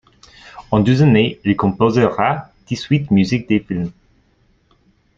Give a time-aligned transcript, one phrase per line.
[0.71, 3.91] En douze années, il composera dix-huit musiques de film.